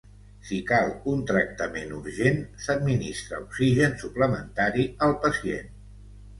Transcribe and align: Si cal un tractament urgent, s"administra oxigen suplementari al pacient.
Si 0.51 0.55
cal 0.69 0.87
un 1.11 1.21
tractament 1.31 1.93
urgent, 1.99 2.41
s"administra 2.63 3.43
oxigen 3.45 3.95
suplementari 4.03 4.91
al 5.11 5.17
pacient. 5.29 5.75